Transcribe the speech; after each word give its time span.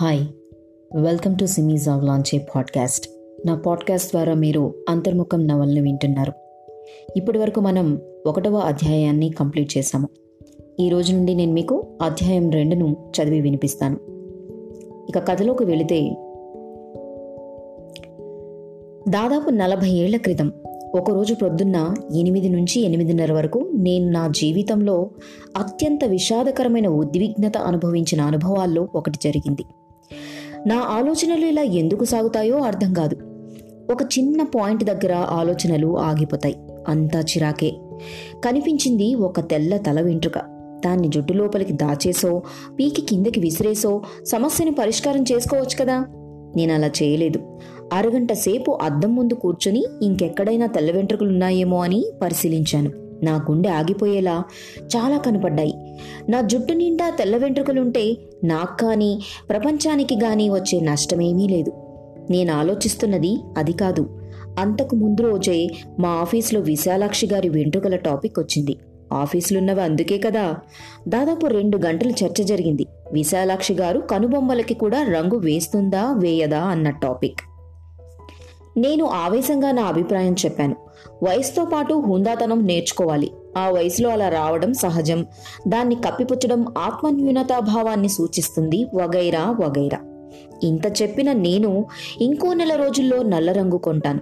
Hi 0.00 0.20
welcome 0.94 1.38
to 1.38 1.44
సిమీస్ 1.44 1.88
ఆవ్ 1.88 2.56
podcast 2.56 3.08
నా 3.46 3.54
podcast 3.54 4.10
ద్వారా 4.10 4.34
మీరు 4.34 4.74
అంతర్ముఖం 4.88 5.46
నవల్ని 5.46 5.80
వింటున్నారు. 5.80 6.32
ఇప్పటి 7.16 7.38
వరకు 7.38 7.60
మనం 7.60 8.00
ఒకటవ 8.26 8.56
అధ్యాయాన్ని 8.56 9.30
కంప్లీట్ 9.30 9.78
చేశాము. 9.78 10.08
ఈ 10.80 10.88
రోజు 10.88 11.12
నుండి 11.12 11.34
నేను 11.34 11.52
మీకు 11.52 11.86
అధ్యాయం 12.02 12.50
రెండును 12.50 12.96
చదివి 13.10 13.40
వినిపిస్తాను. 13.40 13.96
ఇక 15.08 15.18
కథలోకి 15.18 15.64
వెళితే 15.64 16.00
దాదాపు 19.08 19.50
నలభై 19.50 19.90
ఏళ్ళ 19.90 20.16
క్రితం 20.16 20.52
ఒకరోజు 20.94 21.34
ప్రొద్దున్న 21.34 21.94
ఎనిమిది 22.14 22.48
నుంచి 22.48 22.80
ఎనిమిదిన్నర 22.80 23.32
వరకు 23.32 23.70
నేను 23.74 24.10
నా 24.10 24.28
జీవితంలో 24.28 25.10
అత్యంత 25.56 26.04
విషాదకరమైన 26.04 26.88
ఉద్విగ్నత 26.88 27.58
అనుభవించిన 27.58 28.20
అనుభవాల్లో 28.20 28.88
ఒకటి 28.94 29.18
జరిగింది. 29.22 29.64
నా 30.66 30.78
ఆలోచనలు 30.78 31.46
ఇలా 31.46 31.62
ఎందుకు 31.62 32.04
సాగుతాయో 32.04 32.58
అర్థం 32.58 32.92
కాదు. 32.92 33.16
ఒక 33.92 34.02
చిన్న 34.02 34.42
పాయింట్ 34.42 34.84
దగ్గర 34.84 35.12
ఆలోచనలు 35.12 35.98
ఆగిపోతాయి. 35.98 36.56
అంతా 36.88 37.20
చిరాకే. 37.20 37.76
కనిపించింది 38.44 39.14
ఒక 39.14 39.40
తెల్ల 39.40 39.76
తల 39.76 40.00
వెంట్రుక. 40.00 40.38
దాన్ని 40.86 41.08
జుట్టు 41.08 41.32
లోపలికి 41.32 41.72
దాచేసో 41.72 42.42
పీకి 42.78 43.02
కిందకి 43.02 43.40
విసిరేసో 43.40 44.02
సమస్యని 44.24 44.70
పరిష్కారం 44.70 45.22
చేసుకోవచ్చు 45.22 45.84
కదా? 45.84 46.06
నేను 46.56 46.74
అలా 46.74 46.86
చేయలేదు. 46.86 47.40
అరగంట 47.92 48.32
సేపు 48.32 48.78
అద్దం 48.82 49.14
ముందు 49.14 49.34
కూర్చొని 49.34 49.84
ఇంకెక్కడైనా 50.02 50.66
తెల్ల 50.66 50.90
వెంట్రుకలున్నాయేమో 50.90 51.82
అని 51.82 52.04
పరిశీలించాను. 52.22 53.03
నా 53.24 53.36
గుండె 53.36 53.68
ఆగిపోయేలా 53.68 54.44
చాలా 54.82 55.18
కనపడ్డాయి. 55.18 55.74
నా 56.28 56.40
జుట్టు 56.40 56.72
నిండా 56.72 57.10
తెల్ల 57.10 57.36
వెంట్రుకలుంటే 57.36 58.16
నాకు 58.44 58.76
కానీ 58.76 59.20
ప్రపంచానికి 59.48 60.14
కానీ 60.14 60.48
వచ్చే 60.48 60.80
నష్టమేమీ 60.80 61.48
లేదు. 61.48 61.72
నేను 62.30 62.52
ఆలోచిస్తున్నది 62.52 63.36
అది 63.58 63.72
కాదు. 63.72 64.20
అంతకు 64.58 64.96
ముందు 64.96 65.22
రోజే 65.22 65.68
మా 65.98 66.08
ఆఫీస్లో 66.08 66.60
విశాలాక్షి 66.60 67.26
గారి 67.26 67.48
వెంట్రుకల 67.48 67.96
టాపిక్ 67.96 68.38
వచ్చింది. 68.38 68.76
ఆఫీసులున్నవి 69.12 69.82
అందుకే 69.82 70.18
కదా. 70.18 70.56
దాదాపు 71.08 71.46
రెండు 71.46 71.76
గంటల 71.76 72.10
చర్చ 72.10 72.42
జరిగింది. 72.42 72.86
విశాలాక్షి 73.12 73.74
గారు 73.74 74.00
కనుబొమ్మలకి 74.00 74.74
కూడా 74.74 75.02
రంగు 75.02 75.36
వేస్తుందా 75.36 76.12
వేయదా 76.12 76.60
అన్న 76.60 76.90
టాపిక్. 76.90 77.40
నేను 78.78 79.04
ఆవేశంగా 79.04 79.70
నా 79.70 79.82
అభిప్రాయం 79.82 80.32
చెప్పాను. 80.32 80.76
వయసుతో 81.22 81.64
పాటు 81.64 81.94
హుందాతనం 81.94 82.66
నేర్చుకోవాలి. 82.66 83.30
ఆ 83.58 83.70
వయసులో 83.70 84.10
అలా 84.10 84.28
రావడం 84.28 84.74
సహజం. 84.74 85.26
దాన్ని 85.68 85.94
కప్పిపుచ్చడం 85.94 86.66
ఆత్మన్యూనతాభావాన్ని 86.78 88.08
సూచిస్తుంది 88.08 88.86
వగైరా 88.94 89.56
వగైరా. 89.60 89.98
ఇంత 90.62 91.02
చెప్పిన 91.02 91.32
నేను 91.32 91.84
ఇంకో 92.20 92.52
నెల 92.52 92.74
రోజుల్లో 92.74 93.22
నల్ల 93.22 93.52
రంగు 93.52 93.76
కొంటాను. 93.76 94.20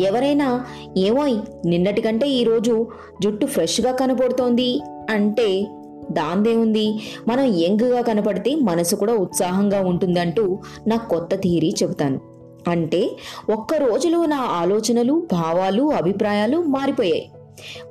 ఎవరైనా 0.00 0.64
ఏమోయ్ 0.96 1.68
నిన్నటికంటే 1.68 2.28
ఈరోజు 2.28 2.86
జుట్టు 3.22 3.46
ఫ్రెష్గా 3.46 3.92
కనబడుతోంది 3.92 4.80
అంటే 5.10 5.66
దాందేముంది? 6.10 7.00
మనం 7.28 7.44
యంగ్గా 7.44 8.02
కనపడితే 8.02 8.54
మనసు 8.54 8.96
కూడా 8.96 9.14
ఉత్సాహంగా 9.14 9.80
ఉంటుందంటూ 9.80 10.58
నా 10.86 10.96
కొత్త 10.96 11.34
థియరీ 11.34 11.74
చెబుతాను. 11.82 12.20
అంటే 12.68 13.10
ఒక్క 13.52 13.74
రోజులో 13.74 14.26
నా 14.26 14.36
ఆలోచనలు 14.36 15.26
భావాలు 15.32 15.90
అభిప్రాయాలు 15.90 16.62
మారిపోయాయి. 16.62 17.30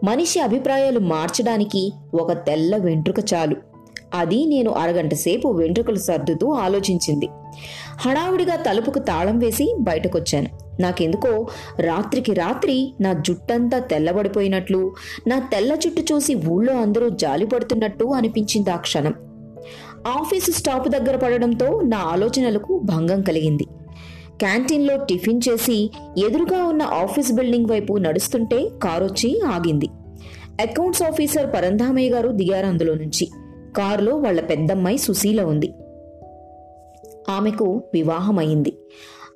మనిషి 0.04 0.40
అభిప్రాయాలు 0.40 1.00
మార్చడానికి 1.00 1.94
ఒక 2.14 2.32
తెల్ల 2.32 2.78
వెంట్రుక 2.78 3.16
చాలు. 3.34 3.56
అది 4.14 4.46
నేను 4.46 4.72
అరగంట 4.72 5.14
సేపు 5.14 5.48
వెంట్రుకలు 5.48 5.96
సర్దుతూ 5.96 6.52
ఆలోచించింది. 6.52 7.30
హడావుడిగా 8.00 8.56
తలుపుకు 8.56 9.00
తాళం 9.00 9.40
వేసి 9.40 9.76
బయటకొచ్చాను. 9.80 10.48
నాకెందుకో 10.80 11.48
రాత్రికి 11.80 12.34
రాత్రి 12.34 12.94
నా 13.02 13.14
జుట్టంతా 13.14 13.80
తెల్లబడిపోయినట్లు 13.80 14.94
నా 15.28 15.40
తెల్ల 15.40 15.76
జుట్టు 15.76 16.14
చూసి 16.14 16.36
ఊళ్ళో 16.36 16.74
అందరూ 16.74 17.10
జాలిపడుతున్నట్టు 17.10 18.06
అనిపించింది 18.06 18.70
ఆ 18.70 18.76
క్షణం. 18.76 19.14
ఆఫీసు 20.08 20.52
స్టాప్ 20.52 20.90
దగ్గర 20.90 21.18
పడడంతో 21.18 21.82
నా 21.82 21.98
ఆలోచనలకు 21.98 22.82
భంగం 22.84 23.22
కలిగింది. 23.22 23.68
క్యాంటీన్లో 24.40 25.06
టిఫిన్ 25.06 25.42
చేసి 25.50 25.92
ఎదురుగా 26.26 26.64
ఉన్న 26.64 26.82
ఆఫీస్ 26.82 27.32
బిల్డింగ్ 27.32 27.66
వైపు 27.66 27.98
నడుస్తుంటే 27.98 28.70
కారొచ్చి 28.84 29.42
ఆగింది. 29.42 29.90
అకౌంట్స్ 30.62 31.04
ఆఫీసర్ 31.04 31.54
పరంధామయ్య 31.54 32.10
గారు 32.10 32.30
దిగారు 32.30 32.66
అందులో 32.66 32.94
నుంచి. 32.94 33.30
కారులో 33.78 34.16
వాళ్ళ 34.16 34.42
పెద్దమ్మాయి 34.42 34.98
సుశీల 34.98 35.42
ఉంది. 35.42 35.74
ఆమెకు 37.30 37.84
వివాహం 37.94 38.40
అయింది 38.40 38.74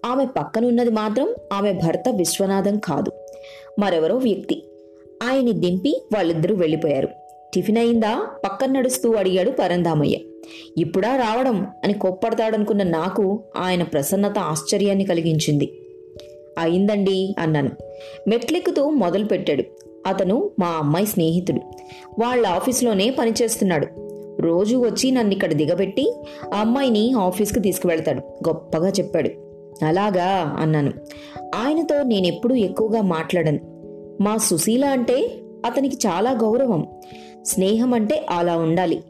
ఆమె 0.06 0.25
పక్కనున్నది 0.25 0.89
మాత్రం 0.89 1.35
ఆమె 1.53 1.73
భర్త 1.73 2.03
విశ్వనాథం 2.16 2.79
కాదు. 2.79 3.12
మరెవరో 3.79 4.18
వ్యక్తి. 4.18 4.63
ఆయన్ని 5.23 5.53
దింపి 5.53 6.03
వాళ్ళిద్దరూ 6.16 6.56
వెళ్ళిపోయారు. 6.56 7.07
టిఫిన్ 7.53 7.78
అయిందా? 7.78 8.28
పక్కన 8.45 8.72
నడుస్తూ 8.72 9.13
అడిగాడు 9.13 9.51
పరంధామయ్య. 9.51 10.16
ఇప్పుడా 10.78 11.16
రావడం 11.16 11.68
అని 11.84 11.94
కొప్పడతాడనుకున్న 11.94 12.84
నాకు 12.84 13.40
ఆయన 13.57 13.84
ప్రసన్నత 13.84 14.40
ఆశ్చర్యాన్ని 14.40 15.03
కలిగించింది. 15.03 15.74
అయిందండి 16.57 17.35
అన్నాను. 17.40 17.69
మెట్లెక్కుతూ 18.28 18.90
మొదలు 18.90 19.25
పెట్టాడు 19.25 19.63
అతను 20.07 20.51
మా 20.59 20.68
అమ్మాయి 20.68 21.06
స్నేహితుడు. 21.06 21.62
వాళ్ళ 22.19 22.47
ఆఫీస్లోనే 22.47 23.09
పనిచేస్తున్నాడు. 23.09 23.88
రోజు 24.41 24.78
వచ్చి 24.78 25.12
నన్ను 25.12 25.34
ఇక్కడ 25.34 25.53
దిగబెట్టి 25.53 26.13
ఆ 26.53 26.59
అమ్మాయిని 26.59 27.13
ఆఫీస్కి 27.13 27.59
తీసుకువెళ్తాడు. 27.59 28.19
గొప్పగా 28.19 28.90
చెప్పాడు. 28.90 29.30
అలాగా 29.85 30.56
అన్నాను. 30.59 30.91
ఆయనతో 31.56 32.03
నేనెప్పుడూ 32.03 32.56
ఎక్కువగా 32.56 33.01
మాట్లాడను. 33.01 33.59
మా 34.22 34.38
సుశీల 34.38 34.85
అంటే 34.85 35.30
అతనికి 35.66 35.96
చాలా 36.07 36.31
గౌరవం. 36.31 36.88
స్నేహం 37.46 37.94
అంటే 37.94 38.25
అలా 38.30 38.57
ఉండాలి. 38.57 39.03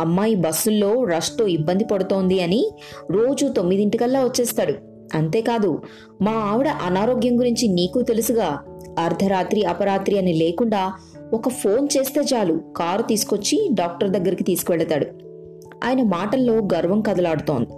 అమ్మాయి 0.00 0.34
బస్సుల్లో 0.34 1.04
రష్తో 1.04 1.46
ఇబ్బంది 1.46 1.84
పడుతోంది 1.84 2.42
అని 2.42 2.70
రోజు 3.10 3.46
తొమ్మిదింటికల్లా 3.46 4.24
వచ్చేస్తాడు. 4.24 4.74
అంతేకాదు 5.14 5.80
మా 6.22 6.32
ఆవిడ 6.32 6.68
అనారోగ్యం 6.68 7.38
గురించి 7.38 7.68
నీకు 7.68 8.02
తెలుసుగా. 8.02 8.58
అర్ధరాత్రి 8.98 9.62
అపరాత్రి 9.62 10.18
అని 10.18 10.32
లేకుండా 10.32 10.92
ఒక 11.34 11.48
ఫోన్ 11.48 11.88
చేస్తే 11.98 12.20
చాలు. 12.20 12.60
కారు 12.76 13.02
తీసుకొచ్చి 13.02 13.68
డాక్టర్ 13.72 14.10
దగ్గరికి 14.10 14.44
తీసుకువెళతాడు. 14.44 15.06
ఆయన 15.84 16.02
మాటల్లో 16.02 16.54
గర్వం 16.54 17.00
కదలాడుతోంది. 17.00 17.68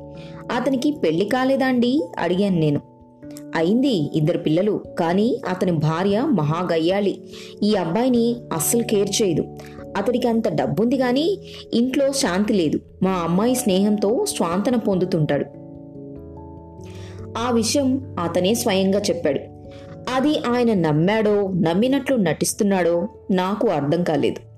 అతనికి 0.52 0.92
పెళ్ళి 1.04 1.24
కాలేదాండి 1.24 2.02
అడిగాను 2.18 2.58
నేను. 2.58 2.80
అయింది 3.54 4.10
ఇద్దరు 4.14 4.38
పిల్లలు 4.38 4.80
కానీ 4.98 5.40
అతని 5.48 5.72
భార్య 5.72 6.20
మహాగయ్యాళి. 6.20 7.20
ఈ 7.62 7.74
అబ్బాయిని 7.74 8.36
అస్సలు 8.52 8.82
కేర్ 8.82 9.22
చేయదు. 9.22 9.44
అతడికి 9.98 10.28
అంత 10.28 10.48
డబ్బుంది 10.48 10.96
కానీ 10.96 11.38
ఇంట్లో 11.74 12.12
శాంతి 12.12 12.52
లేదు. 12.52 12.80
మా 13.02 13.10
అమ్మాయి 13.10 13.54
స్నేహంతో 13.54 14.26
స్వాంతన 14.26 14.76
పొందుతుంటాడు. 14.76 15.44
ఆ 17.38 17.50
విషయం 17.50 18.16
అతనే 18.20 18.54
స్వయంగా 18.54 19.00
చెప్పాడు. 19.00 19.40
అది 20.14 20.38
ఆయన 20.38 20.74
నమ్మాడో 20.74 21.52
నమ్మినట్లు 21.56 22.16
నటిస్తున్నాడో 22.16 23.08
నాకు 23.30 23.68
అర్థం 23.68 24.02
కాలేదు. 24.02 24.48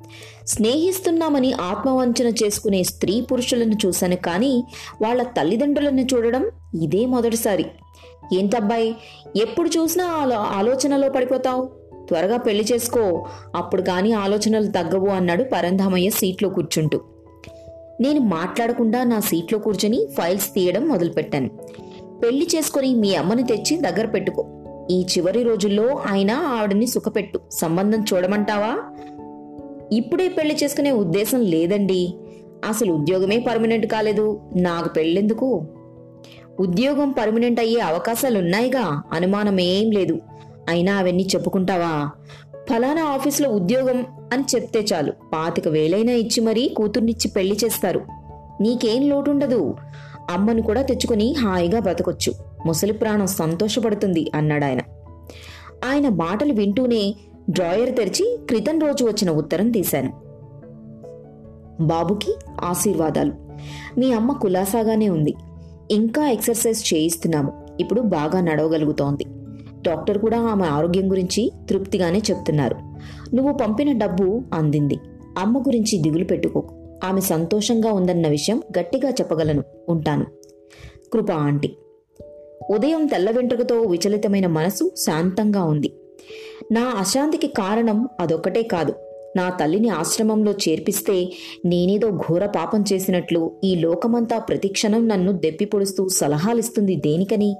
స్నేహిస్తున్నామని 0.47 1.53
ఆత్మవంచన 1.53 2.27
చేసుకునే 2.27 2.83
స్త్రీ 2.83 3.21
పురుషులను 3.21 3.75
చూశాను 3.87 4.17
కానీ 4.17 4.65
వాళ్ళ 5.03 5.23
తల్లిదండ్రులను 5.23 6.01
చూడడం 6.01 6.51
ఇదే 6.83 7.07
మొదటిసారి. 7.07 7.67
ఏంటబ్బాయి 8.35 8.97
ఎప్పుడు 9.37 9.69
చూసినా 9.69 10.05
ఆలో 10.05 10.37
ఆలోచనలో 10.37 11.09
పడిపోతావు? 11.09 11.80
త్వరగా 12.11 12.37
పెళ్ళి 12.37 12.65
చేసుకో. 12.73 13.27
అప్పుడు 13.57 13.83
కానీ 13.83 14.13
ఆలోచనలు 14.13 14.67
తగ్గవు 14.67 15.09
అన్నాడు 15.09 15.45
పరంధామయ్య 15.53 16.11
సీట్లో 16.11 16.49
కూర్చుంటూ. 16.49 17.01
నేను 18.01 18.21
మాట్లాడకుండా 18.21 19.05
నా 19.05 19.21
సీట్లో 19.21 19.59
కూర్చొని 19.59 20.07
ఫైల్స్ 20.07 20.55
తీయడం 20.55 20.89
మొదలుపెట్టాను. 20.89 21.51
పెళ్ళి 22.25 22.49
చేసుకుని 22.57 22.95
మీ 22.95 23.15
అమ్మని 23.15 23.43
తెచ్చి 23.43 23.77
దగ్గర 23.77 24.07
పెట్టుకో. 24.07 24.47
ఈ 24.91 25.03
చివరి 25.03 25.43
రోజుల్లో 25.43 25.89
ఆయన 25.89 26.31
ఆవిడని 26.31 26.87
సుఖపెట్టు. 26.87 27.41
సంబంధం 27.51 28.05
చూడమంటావా? 28.15 28.79
ఇప్పుడే 29.93 30.29
పెళ్ళి 30.29 30.57
చేసుకునే 30.65 30.93
ఉద్దేశం 30.93 31.41
లేదండి. 31.41 32.15
అసలు 32.69 32.93
ఉద్యోగమే 32.93 33.39
పర్మనెంట్ 33.39 33.87
కాలేదు. 33.87 34.41
నాకు 34.57 34.89
పెళ్ళెందుకు? 34.89 35.63
ఉద్యోగం 36.61 37.11
పర్మనెంట్ 37.11 37.61
అయ్యే 37.61 37.81
అవకాశాలున్నాయిగా. 37.81 39.03
అనుమానం 39.13 39.61
ఏం 39.61 39.91
లేదు. 39.91 40.19
అయినా 40.71 40.97
అవన్నీ 40.97 41.23
చెప్పుకుంటావా? 41.23 42.11
ఫలానా 42.71 43.05
ఆఫీసులో 43.05 43.51
ఉద్యోగం 43.51 44.07
అని 44.33 44.45
చెప్తే 44.55 44.81
చాలు. 44.81 45.13
పాతిక 45.13 45.69
వేలైనా 45.69 46.13
ఇచ్చి 46.13 46.41
మరీ 46.41 46.69
కూతుర్నిచ్చి 46.69 47.31
పెళ్ళి 47.31 47.59
చేస్తారు. 47.65 48.01
నీకేం 48.61 49.09
లోటుండదు. 49.09 49.75
అమ్మను 50.31 50.63
కూడా 50.63 50.83
తెచ్చుకుని 50.83 51.33
హాయిగా 51.33 51.81
బ్రతకొచ్చు 51.81 52.33
ముసలి 52.67 52.93
ప్రాణం 52.93 53.27
సంతోషపడుతుంది 53.27 54.31
అన్నాడాయన. 54.35 54.81
ఆయన 55.85 56.09
మాటలు 56.09 56.53
వింటూనే 56.53 57.15
డ్రాయర్ 57.51 57.97
తెరిచి 57.97 58.39
క్రితం 58.49 58.79
రోజు 58.79 59.05
వచ్చిన 59.05 59.31
ఉత్తరం 59.31 59.71
తీశాను. 59.71 60.13
బాబుకి 61.81 62.35
ఆశీర్వాదాలు. 62.61 63.33
మీ 63.99 64.13
అమ్మ 64.13 64.33
కులాసాగానే 64.33 65.09
ఉంది. 65.09 65.35
ఇంకా 65.91 66.29
ఎక్సర్సైజ్ 66.29 66.95
చేయిస్తున్నాము. 66.95 67.53
ఇప్పుడు 67.81 68.01
బాగా 68.01 68.41
నడవగలుగుతోంది. 68.41 69.27
డాక్టర్ 69.87 70.19
కూడా 70.19 70.39
ఆమె 70.41 70.65
ఆరోగ్యం 70.65 71.11
గురించి 71.11 71.53
తృప్తిగానే 71.71 72.19
చెప్తున్నారు. 72.19 72.77
నువ్వు 73.35 73.53
పంపిన 73.53 73.93
డబ్బు 73.93 74.43
అందింది. 74.55 74.99
అమ్మ 75.39 75.59
గురించి 75.59 75.99
దిగులు 75.99 76.25
పెట్టుకోకు 76.25 76.99
ఆమె 77.05 77.21
సంతోషంగా 77.21 77.93
ఉందన్న 77.93 78.29
విషయం 78.29 78.63
గట్టిగా 78.79 79.11
చెప్పగలను 79.11 79.63
ఉంటాను. 79.89 80.27
కృప 81.13 81.31
ఆంటీ. 81.31 81.77
ఉదయం 82.71 83.07
తెల్ల 83.07 83.31
వెంట్రుకతో 83.31 83.81
విచలితమైన 83.81 84.47
మనసు 84.47 84.93
శాంతంగా 84.97 85.65
ఉంది. 85.65 85.93
నా 86.73 86.83
అశాంతికి 86.99 87.47
కారణం 87.47 88.09
అదొక్కటే 88.21 88.63
కాదు. 88.63 88.95
నా 89.37 89.51
తల్లిని 89.51 89.89
ఆశ్రమంలో 89.89 90.53
చేర్పిస్తే 90.53 91.33
నేనేదో 91.65 92.11
ఘోర 92.11 92.47
పాపం 92.47 92.85
చేసినట్లు 92.93 93.53
ఈ 93.65 93.75
లోకమంతా 93.75 94.39
ప్రతిక్షణం 94.39 95.09
నన్ను 95.09 95.33
దెప్పి 95.33 95.65
పొడుస్తూ 95.65 96.09
సలహాలిస్తుంది 96.09 96.97
దేనికని? 96.97 97.57